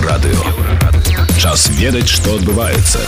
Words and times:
Еўрарадыё. 0.00 0.40
Час 1.36 1.68
ведаць, 1.76 2.08
што 2.08 2.32
адбываецца. 2.40 3.00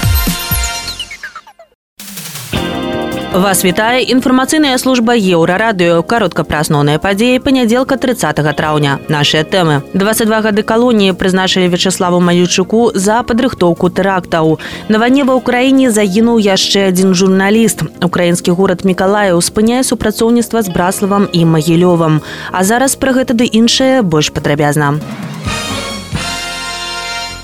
Вас 3.32 3.64
вітае 3.64 4.04
інфармацыйная 4.12 4.76
служба 4.76 5.16
еўрарадыё. 5.16 6.02
Каротка 6.04 6.44
пра 6.44 6.60
асноўныя 6.60 7.00
падзеі 7.00 7.40
панядзелка 7.40 7.96
30 7.96 8.44
траўня. 8.52 8.98
Нашыя 9.08 9.40
тэмы. 9.40 9.80
22 9.96 10.42
гады 10.44 10.62
калоніі 10.62 11.16
прызначылі 11.16 11.72
вячеславу 11.72 12.20
маючуку 12.20 12.92
за 12.92 13.22
падрыхтоўку 13.24 13.88
тэрактаў. 13.88 14.60
На 14.92 15.00
ване 15.00 15.24
ва 15.24 15.40
ўкраіне 15.40 15.88
загінуў 15.88 16.44
яшчэ 16.44 16.92
адзін 16.92 17.16
журналіст. 17.16 17.88
Украінскі 18.04 18.52
горад 18.52 18.84
мікалаю 18.84 19.40
спыняе 19.40 19.80
супрацоўніцтва 19.80 20.60
з 20.60 20.68
браславам 20.68 21.24
і 21.32 21.48
магілёвам. 21.56 22.20
А 22.52 22.64
зараз 22.68 23.00
пра 23.00 23.16
гэта 23.16 23.32
ды 23.32 23.48
іншае 23.48 24.02
больш 24.04 24.28
падрабязна. 24.28 25.00
у 25.00 25.31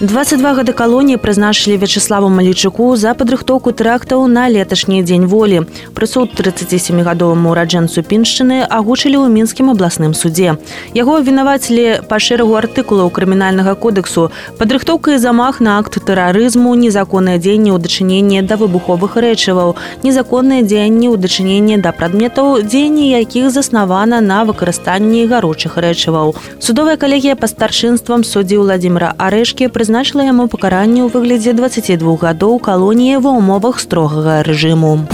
22 0.01 0.53
гады 0.55 0.73
калоніі 0.79 1.19
прызначылі 1.19 1.75
вячеславу 1.83 2.29
малічуку 2.31 2.95
за 2.95 3.19
падрыхтоўку 3.19 3.73
трактаў 3.75 4.29
на 4.31 4.47
леташні 4.47 5.03
дзень 5.03 5.27
волі 5.27 5.67
прысуд 5.91 6.39
37гадоваму 6.39 7.51
ураджэнцу 7.51 8.07
піншчыны 8.07 8.63
агучылі 8.63 9.19
ў 9.19 9.27
мінскім 9.27 9.75
абласным 9.75 10.15
суде. 10.15 10.55
Яго 10.95 11.19
абвінавацілі 11.19 12.07
па 12.07 12.23
шэрагу 12.23 12.55
артыкулаў 12.55 13.11
крымінальнага 13.11 13.75
кодексу. 13.75 14.31
Падрыхтоўка 14.63 15.19
і 15.19 15.19
замах 15.19 15.59
на 15.59 15.83
акт 15.83 15.99
тэрарызму 15.99 16.79
незаконнае 16.79 17.43
дзеянне 17.43 17.75
ў 17.75 17.83
дачыненні 17.83 18.47
да 18.47 18.55
выбуховых 18.55 19.19
рэчываў 19.19 19.75
незаконнае 20.07 20.63
дзеянне 20.63 21.11
ў 21.11 21.19
дачыненні 21.19 21.83
да 21.83 21.91
прадметаў 21.91 22.63
дзеянні 22.63 23.11
якіх 23.19 23.51
заснавана 23.51 24.23
на 24.23 24.47
выкарыстанні 24.47 25.27
гаручых 25.27 25.75
рэчываў. 25.75 26.39
Судовая 26.63 26.95
калегія 26.95 27.35
па 27.35 27.51
старшынствам 27.51 28.23
суддзі 28.23 28.63
владимира 28.63 29.11
арэшкі 29.19 29.67
прыз 29.75 29.88
прызначыла 29.89 30.21
яму 30.29 30.45
пакаранне 30.53 31.01
ў 31.01 31.09
выглядзе 31.09 31.57
22 31.57 32.21
гадоў 32.21 32.59
калоніі 32.61 33.25
ва 33.25 33.33
ўмовах 33.41 33.81
строгага 33.81 34.45
рэжыму. 34.45 35.09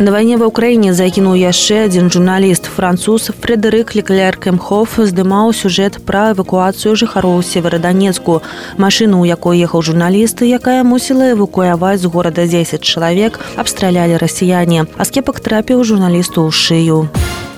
На 0.00 0.14
вайне 0.16 0.40
ва 0.40 0.48
ўкраіне 0.48 0.96
закінуў 0.96 1.36
яшчэ 1.36 1.84
адзін 1.92 2.08
журналіст 2.08 2.64
француз 2.64 3.28
фредерык 3.44 3.92
лекляр 3.92 4.40
кемхоф 4.40 4.96
здымаў 5.12 5.52
сюжэт 5.52 6.00
пра 6.08 6.32
эвакуацыю 6.32 6.96
жыхароў 6.96 7.44
севераданецку 7.44 8.40
машыну 8.80 9.20
у 9.20 9.28
якой 9.28 9.60
ехаў 9.60 9.84
журналісты 9.92 10.48
якая 10.48 10.80
мусіла 10.88 11.36
эвакуяваць 11.36 12.00
з 12.00 12.08
горада 12.08 12.48
10 12.48 12.80
чалавек 12.80 13.36
абстралялі 13.60 14.16
расіяне 14.16 14.88
а 14.96 15.04
скепак 15.04 15.44
трапіў 15.44 15.84
журналісту 15.84 16.48
ў 16.48 16.50
шыю 16.64 16.98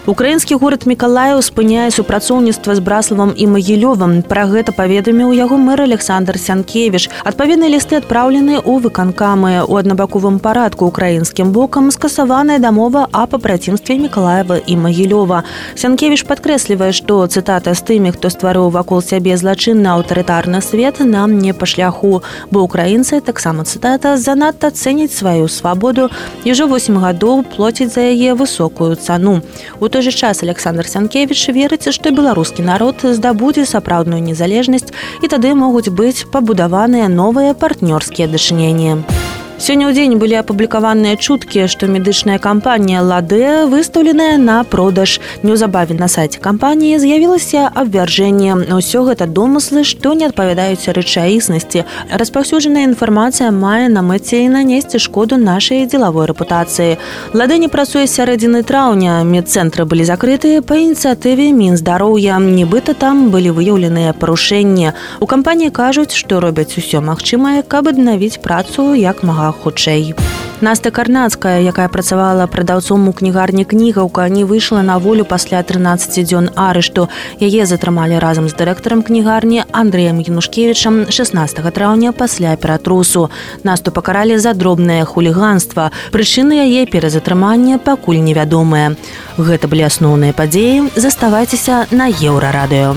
украінскі 0.07 0.55
горад 0.55 0.87
мікалаю 0.87 1.43
спыняе 1.43 1.91
супрацоўніцтва 1.91 2.75
з 2.79 2.81
браславам 2.81 3.33
і 3.35 3.47
магілёвым 3.51 4.23
пра 4.23 4.47
гэта 4.47 4.71
паведаміў 4.71 5.35
яго 5.35 5.59
мэр 5.59 5.83
александр 5.83 6.39
сянкевич 6.39 7.11
адпаведныя 7.27 7.75
лісты 7.75 7.99
адпраўлены 7.99 8.62
ў 8.62 8.79
выканкамы. 8.87 9.67
У 9.67 9.75
аднабаковым 9.75 10.39
парадку 10.39 10.87
украінскім 10.87 11.51
бокам 11.51 11.91
скасаваная 11.91 12.59
дамова 12.62 13.11
о 13.11 13.27
папрацімстве 13.27 13.99
мікалаева 13.99 14.62
і 14.62 14.77
магілёва. 14.79 15.43
Сянкевич 15.75 16.23
падкрэслівае 16.31 16.95
што 16.95 17.27
цытата 17.27 17.75
з 17.75 17.83
тымі 17.83 18.15
хто 18.15 18.31
стварыў 18.31 18.71
вакол 18.71 19.03
сябе 19.03 19.34
злачынны 19.34 19.91
аўтарытарны 19.91 20.62
свет 20.62 21.03
нам 21.03 21.34
не 21.43 21.51
па 21.51 21.67
шляху 21.67 22.23
бо 22.55 22.62
украінцы 22.62 23.19
таксама 23.19 23.67
цытата 23.67 24.15
занадта 24.17 24.71
цэніць 24.71 25.11
сваю 25.11 25.51
свабоду 25.51 26.15
і 26.47 26.55
ўжо 26.55 26.71
8 26.71 26.95
гадоў 27.03 27.43
плоціць 27.43 27.91
за 27.91 28.07
яе 28.07 28.39
высокую 28.39 28.95
цану 28.95 29.43
у 29.83 29.96
той 29.97 30.05
жа 30.05 30.13
час 30.13 30.43
александр 30.45 30.85
сянкевич 30.93 31.49
верыць 31.57 31.89
што 31.97 32.13
беларускі 32.13 32.61
народ 32.69 33.01
здабудзе 33.17 33.65
сапраўдную 33.65 34.21
незалежнасць 34.29 34.93
і 35.25 35.33
тады 35.33 35.57
могуць 35.57 35.89
быць 35.89 36.29
пабудаваныя 36.37 37.09
новыя 37.09 37.57
партнёрскія 37.57 38.29
дачыненні 38.29 39.16
Сёння 39.56 39.89
ў 39.89 39.97
дзень 39.97 40.21
былі 40.21 40.37
апублікаваныя 40.44 41.17
чуткі, 41.17 41.65
што 41.65 41.89
медычная 41.89 42.37
кампанія 42.37 43.00
Ладэ 43.00 43.65
выстаўленая 43.72 44.37
на 44.37 44.61
продаж. 44.69 45.17
Неўзабаве 45.41 45.97
на 45.97 46.12
сайце 46.12 46.37
кампаніі 46.44 47.00
з'явілася 47.00 47.72
абвяржэнне. 47.72 48.77
Усё 48.77 49.09
гэта 49.09 49.25
домыслы, 49.25 49.81
што 49.89 50.12
не 50.12 50.28
адпавядаюць 50.28 50.93
рэчаіснасці. 50.93 51.89
Распаўсюджаная 52.12 52.84
інфармацыя 52.84 53.49
мае 53.49 53.89
на 53.89 54.05
мэце 54.05 54.44
і 54.44 54.53
нанесці 54.53 55.00
шкоду 55.00 55.41
нашай 55.41 55.88
дзелавой 55.88 56.28
рэпутацыі. 56.28 57.00
Лады 57.33 57.56
не 57.56 57.73
працуе 57.73 58.05
сярэдзіны 58.05 58.61
траўня. 58.61 59.25
Медцэнтры 59.25 59.88
былі 59.88 60.05
закрытыя 60.05 60.61
па 60.61 60.77
ініцыятыве 60.77 61.49
мінздароўя. 61.56 62.37
Нібыта 62.44 62.93
там 62.93 63.33
былі 63.33 63.56
выяўленыя 63.56 64.12
парушэнні. 64.12 64.93
У 65.25 65.25
кампаніі 65.25 65.73
кажуць, 65.73 66.12
што 66.12 66.44
робяць 66.44 66.77
усё 66.77 67.00
магчымае, 67.00 67.65
каб 67.65 67.88
аднавіць 67.88 68.37
працу 68.44 68.93
як 68.93 69.25
мага 69.25 69.46
хутчэй. 69.53 70.15
Наста 70.61 70.91
карнацкая, 70.91 71.61
якая 71.61 71.89
працавала 71.89 72.47
прадаўцом 72.47 73.09
у 73.09 73.12
кнігарні 73.12 73.65
кнігаўка, 73.69 74.29
не 74.29 74.45
выйшла 74.45 74.81
на 74.81 74.97
волю 74.99 75.25
пасля 75.29 75.62
13 75.62 76.25
дзён 76.25 76.49
арышту. 76.57 77.09
Яе 77.41 77.67
затрымалі 77.67 78.17
разам 78.19 78.49
з 78.49 78.56
дырэктарам 78.56 79.05
кнігарні 79.05 79.65
Андреем 79.73 80.21
Янушкевічам 80.21 81.12
16 81.12 81.61
траўня 81.75 82.12
пасля 82.12 82.56
ператрусу. 82.56 83.29
Насту 83.65 83.93
пакаралі 83.93 84.39
за 84.39 84.55
дробнае 84.55 85.05
хуліганства. 85.05 85.93
Прычыны 86.11 86.56
яе 86.65 86.87
перазатрымання 86.89 87.77
пакуль 87.77 88.25
невядомыя. 88.25 88.97
Гэта 89.37 89.69
былі 89.69 89.85
асноўныя 89.85 90.33
падзеі, 90.33 90.89
заставайцеся 90.97 91.85
на 91.93 92.09
еўрарадыё. 92.09 92.97